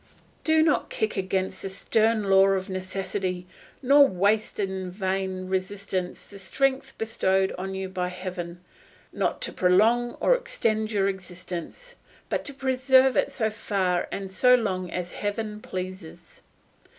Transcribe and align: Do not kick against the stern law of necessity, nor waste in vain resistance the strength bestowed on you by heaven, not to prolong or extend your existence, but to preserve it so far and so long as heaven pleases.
Do 0.43 0.63
not 0.63 0.89
kick 0.89 1.15
against 1.15 1.61
the 1.61 1.69
stern 1.69 2.23
law 2.23 2.47
of 2.47 2.71
necessity, 2.71 3.45
nor 3.83 4.07
waste 4.07 4.59
in 4.59 4.89
vain 4.89 5.47
resistance 5.47 6.25
the 6.27 6.39
strength 6.39 6.97
bestowed 6.97 7.51
on 7.55 7.75
you 7.75 7.87
by 7.87 8.07
heaven, 8.07 8.61
not 9.13 9.41
to 9.43 9.53
prolong 9.53 10.13
or 10.19 10.33
extend 10.33 10.91
your 10.91 11.07
existence, 11.07 11.93
but 12.29 12.43
to 12.45 12.53
preserve 12.55 13.15
it 13.15 13.31
so 13.31 13.51
far 13.51 14.07
and 14.11 14.31
so 14.31 14.55
long 14.55 14.89
as 14.89 15.11
heaven 15.11 15.61
pleases. 15.61 16.41